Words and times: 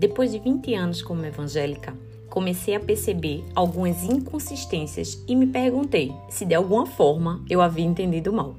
Depois 0.00 0.32
de 0.32 0.38
20 0.38 0.74
anos 0.74 1.02
como 1.02 1.26
evangélica, 1.26 1.94
comecei 2.30 2.74
a 2.74 2.80
perceber 2.80 3.44
algumas 3.54 4.02
inconsistências 4.02 5.22
e 5.28 5.36
me 5.36 5.46
perguntei 5.46 6.10
se 6.30 6.46
de 6.46 6.54
alguma 6.54 6.86
forma 6.86 7.44
eu 7.50 7.60
havia 7.60 7.84
entendido 7.84 8.32
mal. 8.32 8.56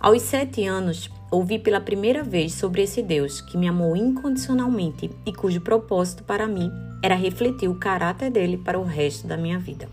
Aos 0.00 0.22
sete 0.22 0.66
anos, 0.66 1.08
ouvi 1.30 1.60
pela 1.60 1.80
primeira 1.80 2.24
vez 2.24 2.54
sobre 2.54 2.82
esse 2.82 3.00
Deus 3.00 3.40
que 3.40 3.56
me 3.56 3.68
amou 3.68 3.94
incondicionalmente 3.94 5.08
e 5.24 5.32
cujo 5.32 5.60
propósito 5.60 6.24
para 6.24 6.48
mim 6.48 6.68
era 7.00 7.14
refletir 7.14 7.68
o 7.68 7.78
caráter 7.78 8.28
dele 8.32 8.56
para 8.56 8.76
o 8.76 8.82
resto 8.82 9.28
da 9.28 9.36
minha 9.36 9.60
vida. 9.60 9.88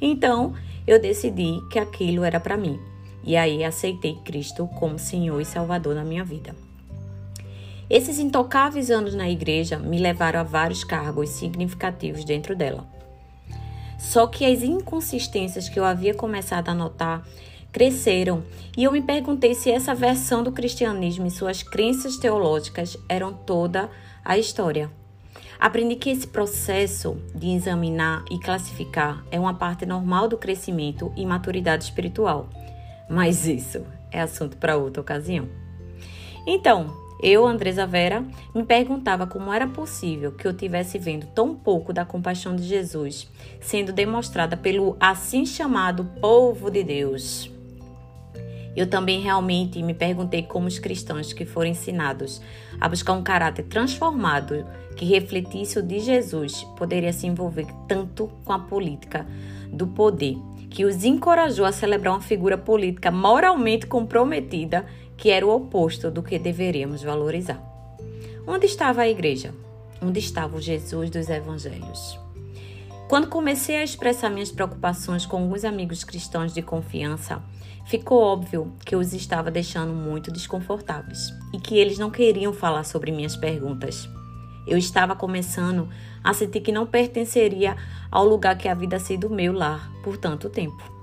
Então, 0.00 0.54
eu 0.86 0.98
decidi 0.98 1.60
que 1.70 1.78
aquilo 1.78 2.24
era 2.24 2.40
para 2.40 2.56
mim 2.56 2.80
e 3.22 3.36
aí 3.36 3.62
aceitei 3.62 4.14
Cristo 4.24 4.66
como 4.78 4.98
Senhor 4.98 5.38
e 5.38 5.44
Salvador 5.44 5.94
na 5.94 6.02
minha 6.02 6.24
vida. 6.24 6.56
Esses 7.90 8.18
intocáveis 8.18 8.90
anos 8.90 9.14
na 9.14 9.30
igreja 9.30 9.78
me 9.78 9.98
levaram 9.98 10.40
a 10.40 10.42
vários 10.42 10.84
cargos 10.84 11.30
significativos 11.30 12.24
dentro 12.24 12.54
dela. 12.54 12.86
Só 13.98 14.26
que 14.26 14.44
as 14.44 14.62
inconsistências 14.62 15.68
que 15.68 15.80
eu 15.80 15.84
havia 15.84 16.14
começado 16.14 16.68
a 16.68 16.74
notar 16.74 17.26
cresceram 17.72 18.44
e 18.76 18.84
eu 18.84 18.92
me 18.92 19.02
perguntei 19.02 19.54
se 19.54 19.70
essa 19.70 19.94
versão 19.94 20.42
do 20.42 20.52
cristianismo 20.52 21.26
e 21.26 21.30
suas 21.30 21.62
crenças 21.62 22.16
teológicas 22.16 22.96
eram 23.08 23.32
toda 23.32 23.90
a 24.24 24.38
história. 24.38 24.90
Aprendi 25.58 25.96
que 25.96 26.10
esse 26.10 26.26
processo 26.26 27.20
de 27.34 27.48
examinar 27.50 28.24
e 28.30 28.38
classificar 28.38 29.24
é 29.30 29.40
uma 29.40 29.54
parte 29.54 29.84
normal 29.84 30.28
do 30.28 30.38
crescimento 30.38 31.12
e 31.16 31.26
maturidade 31.26 31.84
espiritual. 31.84 32.48
Mas 33.10 33.46
isso 33.46 33.84
é 34.12 34.20
assunto 34.20 34.56
para 34.56 34.76
outra 34.76 35.00
ocasião. 35.00 35.48
Então, 36.46 37.07
eu, 37.20 37.46
Andresa 37.46 37.86
Vera, 37.86 38.24
me 38.54 38.64
perguntava 38.64 39.26
como 39.26 39.52
era 39.52 39.66
possível 39.66 40.32
que 40.32 40.46
eu 40.46 40.54
tivesse 40.54 40.98
vendo 40.98 41.26
tão 41.26 41.54
pouco 41.54 41.92
da 41.92 42.04
compaixão 42.04 42.54
de 42.54 42.62
Jesus 42.62 43.28
sendo 43.60 43.92
demonstrada 43.92 44.56
pelo 44.56 44.96
assim 45.00 45.44
chamado 45.44 46.04
povo 46.20 46.70
de 46.70 46.84
Deus. 46.84 47.50
Eu 48.76 48.88
também 48.88 49.20
realmente 49.20 49.82
me 49.82 49.92
perguntei 49.92 50.42
como 50.42 50.68
os 50.68 50.78
cristãos 50.78 51.32
que 51.32 51.44
foram 51.44 51.70
ensinados 51.70 52.40
a 52.80 52.88
buscar 52.88 53.14
um 53.14 53.24
caráter 53.24 53.64
transformado 53.64 54.64
que 54.94 55.04
refletisse 55.04 55.78
o 55.78 55.82
de 55.82 55.98
Jesus 55.98 56.64
poderia 56.76 57.12
se 57.12 57.26
envolver 57.26 57.66
tanto 57.88 58.30
com 58.44 58.52
a 58.52 58.58
política 58.58 59.26
do 59.72 59.86
poder, 59.86 60.36
que 60.70 60.84
os 60.84 61.04
encorajou 61.04 61.64
a 61.64 61.72
celebrar 61.72 62.14
uma 62.14 62.20
figura 62.20 62.56
política 62.56 63.10
moralmente 63.10 63.86
comprometida 63.86 64.86
que 65.18 65.30
era 65.30 65.44
o 65.44 65.54
oposto 65.54 66.10
do 66.10 66.22
que 66.22 66.38
deveríamos 66.38 67.02
valorizar. 67.02 67.60
Onde 68.46 68.66
estava 68.66 69.02
a 69.02 69.08
igreja? 69.08 69.52
Onde 70.00 70.20
estava 70.20 70.56
o 70.56 70.60
Jesus 70.60 71.10
dos 71.10 71.28
evangelhos? 71.28 72.18
Quando 73.08 73.26
comecei 73.26 73.76
a 73.76 73.82
expressar 73.82 74.30
minhas 74.30 74.52
preocupações 74.52 75.26
com 75.26 75.38
alguns 75.38 75.64
amigos 75.64 76.04
cristãos 76.04 76.54
de 76.54 76.62
confiança, 76.62 77.42
ficou 77.84 78.22
óbvio 78.22 78.72
que 78.84 78.94
eu 78.94 79.00
os 79.00 79.12
estava 79.12 79.50
deixando 79.50 79.92
muito 79.92 80.30
desconfortáveis 80.30 81.34
e 81.52 81.58
que 81.58 81.76
eles 81.76 81.98
não 81.98 82.10
queriam 82.10 82.52
falar 82.52 82.84
sobre 82.84 83.10
minhas 83.10 83.34
perguntas. 83.34 84.08
Eu 84.66 84.78
estava 84.78 85.16
começando 85.16 85.88
a 86.22 86.32
sentir 86.32 86.60
que 86.60 86.70
não 86.70 86.86
pertenceria 86.86 87.76
ao 88.10 88.24
lugar 88.24 88.56
que 88.56 88.68
havia 88.68 88.98
sido 89.00 89.28
meu 89.28 89.52
lar 89.52 89.90
por 90.04 90.16
tanto 90.16 90.48
tempo. 90.48 90.97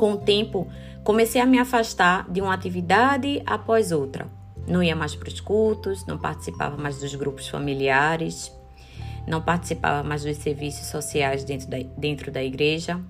Com 0.00 0.12
o 0.12 0.16
tempo, 0.16 0.66
Comecei 1.02 1.40
a 1.40 1.46
me 1.46 1.58
afastar 1.58 2.30
de 2.30 2.42
uma 2.42 2.52
atividade 2.52 3.42
após 3.46 3.90
outra. 3.90 4.26
Não 4.66 4.82
ia 4.82 4.94
mais 4.94 5.16
para 5.16 5.28
os 5.28 5.40
cultos, 5.40 6.06
não 6.06 6.18
participava 6.18 6.76
mais 6.76 7.00
dos 7.00 7.14
grupos 7.14 7.48
familiares, 7.48 8.52
não 9.26 9.40
participava 9.40 10.06
mais 10.06 10.22
dos 10.22 10.36
serviços 10.36 10.86
sociais 10.88 11.42
dentro 11.42 11.68
da, 11.68 11.78
dentro 11.96 12.30
da 12.30 12.44
igreja, 12.44 13.00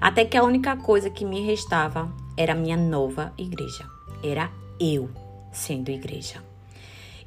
até 0.00 0.24
que 0.24 0.36
a 0.36 0.44
única 0.44 0.76
coisa 0.76 1.08
que 1.08 1.24
me 1.24 1.40
restava 1.40 2.12
era 2.36 2.52
a 2.52 2.56
minha 2.56 2.76
nova 2.76 3.32
igreja. 3.38 3.86
Era 4.22 4.50
eu 4.78 5.08
sendo 5.50 5.90
igreja. 5.90 6.42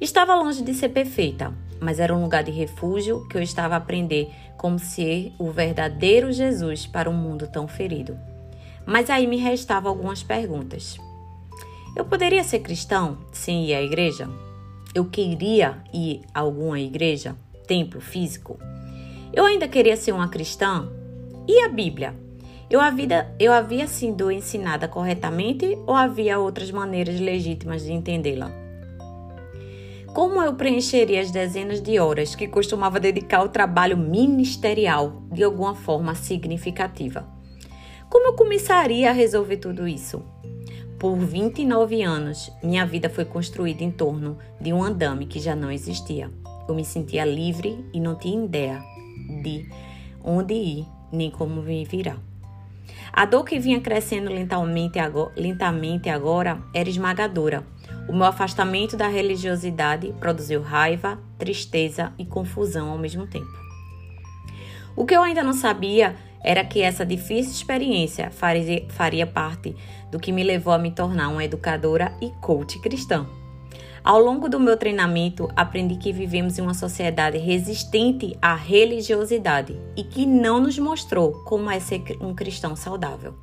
Estava 0.00 0.36
longe 0.36 0.62
de 0.62 0.74
ser 0.74 0.90
perfeita, 0.90 1.52
mas 1.80 1.98
era 1.98 2.14
um 2.14 2.22
lugar 2.22 2.44
de 2.44 2.52
refúgio 2.52 3.26
que 3.28 3.36
eu 3.36 3.42
estava 3.42 3.74
a 3.74 3.78
aprender 3.78 4.30
como 4.56 4.78
ser 4.78 5.32
o 5.40 5.50
verdadeiro 5.50 6.32
Jesus 6.32 6.86
para 6.86 7.10
um 7.10 7.14
mundo 7.14 7.48
tão 7.48 7.66
ferido. 7.66 8.16
Mas 8.86 9.08
aí 9.10 9.26
me 9.26 9.36
restavam 9.36 9.90
algumas 9.90 10.22
perguntas. 10.22 10.98
Eu 11.96 12.04
poderia 12.04 12.42
ser 12.42 12.60
cristão 12.60 13.18
sem 13.32 13.66
ir 13.66 13.74
à 13.74 13.82
igreja? 13.82 14.28
Eu 14.94 15.04
queria 15.04 15.78
ir 15.92 16.22
a 16.34 16.40
alguma 16.40 16.78
igreja, 16.78 17.36
templo 17.66 18.00
físico? 18.00 18.58
Eu 19.32 19.44
ainda 19.44 19.66
queria 19.66 19.96
ser 19.96 20.12
uma 20.12 20.28
cristã? 20.28 20.88
E 21.46 21.60
a 21.62 21.68
Bíblia? 21.68 22.14
Eu 22.70 22.80
havia, 22.80 23.34
eu 23.38 23.52
havia 23.52 23.86
sido 23.86 24.30
ensinada 24.30 24.88
corretamente 24.88 25.78
ou 25.86 25.94
havia 25.94 26.38
outras 26.38 26.70
maneiras 26.70 27.20
legítimas 27.20 27.84
de 27.84 27.92
entendê-la? 27.92 28.50
Como 30.14 30.40
eu 30.40 30.54
preencheria 30.54 31.20
as 31.20 31.30
dezenas 31.30 31.82
de 31.82 31.98
horas 31.98 32.34
que 32.34 32.46
costumava 32.46 33.00
dedicar 33.00 33.38
ao 33.38 33.48
trabalho 33.48 33.96
ministerial 33.96 35.22
de 35.32 35.42
alguma 35.42 35.74
forma 35.74 36.14
significativa? 36.14 37.26
Como 38.08 38.28
eu 38.28 38.34
começaria 38.34 39.10
a 39.10 39.12
resolver 39.12 39.56
tudo 39.56 39.88
isso? 39.88 40.22
Por 40.98 41.16
29 41.18 42.02
anos, 42.02 42.50
minha 42.62 42.86
vida 42.86 43.10
foi 43.10 43.24
construída 43.24 43.82
em 43.82 43.90
torno 43.90 44.38
de 44.60 44.72
um 44.72 44.82
andame 44.82 45.26
que 45.26 45.40
já 45.40 45.54
não 45.54 45.70
existia. 45.70 46.30
Eu 46.68 46.74
me 46.74 46.84
sentia 46.84 47.24
livre 47.24 47.84
e 47.92 48.00
não 48.00 48.14
tinha 48.14 48.44
ideia 48.44 48.82
de 49.42 49.68
onde 50.22 50.54
ir 50.54 50.86
nem 51.12 51.30
como 51.30 51.62
me 51.62 51.84
virar. 51.84 52.18
A 53.12 53.24
dor 53.24 53.44
que 53.44 53.58
vinha 53.58 53.80
crescendo 53.80 54.30
lentamente 54.30 54.98
agora, 56.08 56.58
era 56.72 56.88
esmagadora. 56.88 57.64
O 58.08 58.12
meu 58.12 58.24
afastamento 58.24 58.96
da 58.96 59.08
religiosidade 59.08 60.12
produziu 60.18 60.62
raiva, 60.62 61.18
tristeza 61.38 62.12
e 62.18 62.24
confusão 62.24 62.90
ao 62.90 62.98
mesmo 62.98 63.26
tempo. 63.26 63.64
O 64.96 65.04
que 65.04 65.14
eu 65.14 65.22
ainda 65.22 65.42
não 65.42 65.52
sabia 65.52 66.16
era 66.44 66.64
que 66.64 66.82
essa 66.82 67.04
difícil 67.04 67.52
experiência 67.52 68.30
faria, 68.30 69.26
parte 69.26 69.74
do 70.12 70.20
que 70.20 70.30
me 70.30 70.44
levou 70.44 70.74
a 70.74 70.78
me 70.78 70.90
tornar 70.90 71.30
uma 71.30 71.42
educadora 71.42 72.12
e 72.20 72.30
coach 72.42 72.78
cristã. 72.80 73.26
Ao 74.04 74.20
longo 74.20 74.50
do 74.50 74.60
meu 74.60 74.76
treinamento, 74.76 75.48
aprendi 75.56 75.96
que 75.96 76.12
vivemos 76.12 76.58
em 76.58 76.62
uma 76.62 76.74
sociedade 76.74 77.38
resistente 77.38 78.36
à 78.42 78.54
religiosidade 78.54 79.80
e 79.96 80.04
que 80.04 80.26
não 80.26 80.60
nos 80.60 80.78
mostrou 80.78 81.32
como 81.44 81.70
é 81.70 81.80
ser 81.80 82.02
um 82.20 82.34
cristão 82.34 82.76
saudável. 82.76 83.34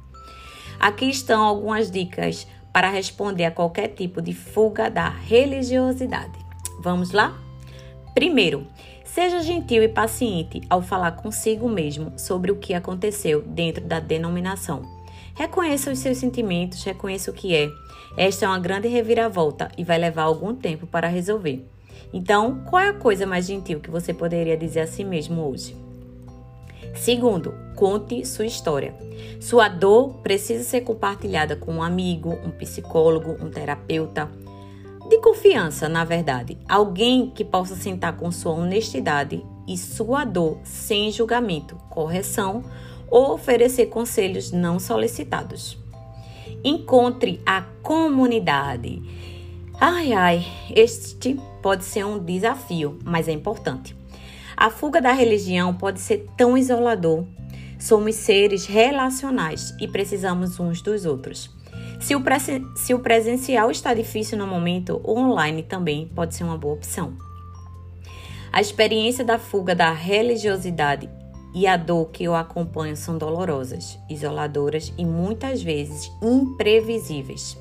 Aqui 0.80 1.10
estão 1.10 1.44
algumas 1.44 1.90
dicas 1.90 2.48
para 2.72 2.90
responder 2.90 3.46
a 3.46 3.52
qualquer 3.52 3.88
tipo 3.90 4.22
de 4.22 4.34
fuga 4.34 4.90
da 4.90 5.10
religiosidade. 5.10 6.40
Vamos 6.80 7.12
lá? 7.12 7.36
Primeiro, 8.14 8.68
Seja 9.14 9.42
gentil 9.42 9.84
e 9.84 9.90
paciente 9.90 10.62
ao 10.70 10.82
falar 10.82 11.12
consigo 11.12 11.68
mesmo 11.68 12.14
sobre 12.18 12.50
o 12.50 12.56
que 12.56 12.74
aconteceu 12.74 13.42
dentro 13.42 13.84
da 13.84 14.00
denominação. 14.00 14.84
Reconheça 15.36 15.92
os 15.92 16.00
seus 16.00 16.18
sentimentos, 16.18 16.82
reconheça 16.82 17.30
o 17.30 17.34
que 17.34 17.54
é. 17.54 17.70
Esta 18.16 18.46
é 18.46 18.48
uma 18.48 18.58
grande 18.58 18.88
reviravolta 18.88 19.70
e 19.78 19.84
vai 19.84 19.98
levar 19.98 20.24
algum 20.24 20.56
tempo 20.56 20.88
para 20.88 21.10
resolver. 21.10 21.62
Então, 22.14 22.64
qual 22.70 22.82
é 22.82 22.88
a 22.88 22.94
coisa 22.94 23.26
mais 23.26 23.46
gentil 23.46 23.82
que 23.82 23.92
você 23.92 24.14
poderia 24.14 24.56
dizer 24.56 24.80
a 24.80 24.88
si 24.88 25.04
mesmo 25.04 25.46
hoje? 25.46 25.76
Segundo, 26.96 27.54
conte 27.76 28.26
sua 28.26 28.46
história. 28.46 28.96
Sua 29.42 29.68
dor 29.68 30.20
precisa 30.24 30.64
ser 30.64 30.82
compartilhada 30.82 31.58
com 31.58 31.74
um 31.74 31.84
amigo, 31.84 32.40
um 32.46 32.52
psicólogo, 32.52 33.36
um 33.44 33.50
terapeuta 33.50 34.32
de 35.12 35.18
confiança, 35.18 35.90
na 35.90 36.06
verdade, 36.06 36.58
alguém 36.70 37.30
que 37.30 37.44
possa 37.44 37.76
sentar 37.76 38.16
com 38.16 38.32
sua 38.32 38.54
honestidade 38.54 39.46
e 39.68 39.78
sua 39.78 40.24
dor 40.24 40.60
sem 40.64 41.12
julgamento, 41.12 41.76
correção 41.90 42.64
ou 43.10 43.34
oferecer 43.34 43.88
conselhos 43.88 44.54
não 44.54 44.80
solicitados. 44.80 45.78
Encontre 46.64 47.42
a 47.46 47.62
comunidade. 47.84 49.02
Ai, 49.82 50.14
ai, 50.14 50.46
este 50.74 51.38
pode 51.62 51.84
ser 51.84 52.06
um 52.06 52.18
desafio, 52.18 52.98
mas 53.04 53.28
é 53.28 53.34
importante. 53.34 53.94
A 54.56 54.70
fuga 54.70 55.02
da 55.02 55.12
religião 55.12 55.74
pode 55.74 56.00
ser 56.00 56.26
tão 56.38 56.58
isolador. 56.58 57.26
Somos 57.78 58.16
seres 58.16 58.66
relacionais 58.66 59.76
e 59.78 59.90
precisamos 59.90 60.58
uns 60.58 60.82
dos 60.82 61.06
outros. 61.06 61.50
Se 62.02 62.16
o, 62.16 62.24
se 62.76 62.94
o 62.96 63.00
presencial 63.00 63.70
está 63.70 63.94
difícil 63.94 64.38
no 64.38 64.48
momento, 64.48 65.00
o 65.04 65.18
online 65.18 65.62
também 65.62 66.08
pode 66.08 66.34
ser 66.34 66.44
uma 66.44 66.58
boa 66.58 66.74
opção. 66.74 67.16
A 68.52 68.60
experiência 68.60 69.24
da 69.24 69.38
fuga 69.38 69.76
da 69.76 69.92
religiosidade 69.94 71.08
e 71.54 71.68
a 71.68 71.78
dor 71.78 72.10
que 72.10 72.28
o 72.28 72.34
acompanha 72.34 72.96
são 72.96 73.18
dolorosas, 73.18 74.00
isoladoras 74.10 74.92
e 74.98 75.06
muitas 75.06 75.62
vezes 75.62 76.12
imprevisíveis. 76.22 77.56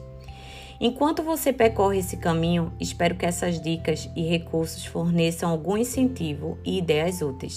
Enquanto 0.80 1.22
você 1.22 1.52
percorre 1.52 1.98
esse 1.98 2.16
caminho, 2.16 2.72
espero 2.80 3.14
que 3.14 3.26
essas 3.26 3.60
dicas 3.60 4.08
e 4.16 4.22
recursos 4.22 4.86
forneçam 4.86 5.50
algum 5.50 5.76
incentivo 5.76 6.56
e 6.64 6.78
ideias 6.78 7.20
úteis. 7.20 7.56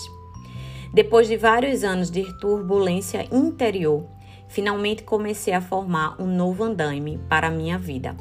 Depois 0.93 1.27
de 1.29 1.37
vários 1.37 1.83
anos 1.83 2.11
de 2.11 2.23
turbulência 2.39 3.25
interior, 3.31 4.05
finalmente 4.53 5.01
comecei 5.01 5.51
a 5.51 5.59
formar 5.59 6.15
um 6.21 6.27
novo 6.27 6.63
andaime 6.63 7.19
para 7.27 7.47
a 7.47 7.51
minha 7.51 7.75
vida, 7.75 8.15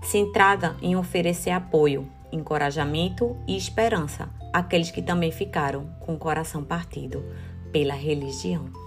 centrada 0.00 0.76
em 0.80 0.94
oferecer 0.94 1.50
apoio, 1.50 2.08
encorajamento 2.30 3.36
e 3.48 3.56
esperança 3.56 4.30
àqueles 4.52 4.92
que 4.92 5.02
também 5.02 5.32
ficaram 5.32 5.86
com 5.98 6.14
o 6.14 6.18
coração 6.18 6.62
partido 6.62 7.24
pela 7.72 7.94
religião. 7.94 8.81